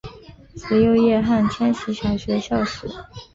[0.55, 2.87] 慈幼叶汉千禧小学校史